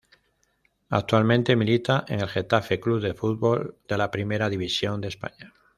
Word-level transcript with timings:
Actualmente 0.89 1.55
milita 1.55 2.05
en 2.07 2.21
el 2.21 2.27
Getafe 2.27 2.81
C. 2.83 3.09
F. 3.09 3.27
de 3.87 3.97
la 3.99 4.09
Primera 4.09 4.49
División 4.49 4.99
de 4.99 5.09
España. 5.09 5.53